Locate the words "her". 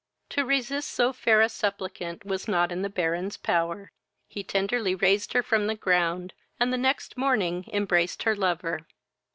5.33-5.43, 8.23-8.35